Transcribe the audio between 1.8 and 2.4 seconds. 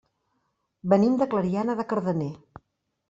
de Cardener.